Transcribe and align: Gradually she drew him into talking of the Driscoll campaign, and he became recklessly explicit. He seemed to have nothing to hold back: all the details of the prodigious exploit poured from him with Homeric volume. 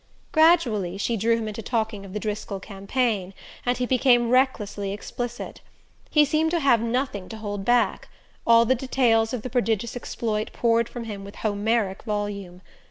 Gradually 0.31 0.97
she 0.97 1.15
drew 1.15 1.37
him 1.37 1.47
into 1.47 1.61
talking 1.61 2.03
of 2.05 2.13
the 2.13 2.19
Driscoll 2.19 2.59
campaign, 2.59 3.35
and 3.67 3.77
he 3.77 3.85
became 3.85 4.31
recklessly 4.31 4.91
explicit. 4.91 5.61
He 6.09 6.25
seemed 6.25 6.49
to 6.49 6.59
have 6.59 6.81
nothing 6.81 7.29
to 7.29 7.37
hold 7.37 7.63
back: 7.63 8.07
all 8.47 8.65
the 8.65 8.73
details 8.73 9.31
of 9.31 9.43
the 9.43 9.49
prodigious 9.51 9.95
exploit 9.95 10.51
poured 10.53 10.89
from 10.89 11.03
him 11.03 11.23
with 11.23 11.35
Homeric 11.45 12.01
volume. 12.01 12.63